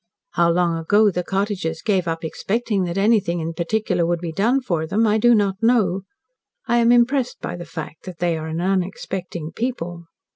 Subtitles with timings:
[0.31, 4.59] How long ago the cottagers gave up expecting that anything in particular would be done
[4.59, 6.01] for them, I do not know.
[6.67, 10.05] I am impressed by the fact that they are an unexpecting people.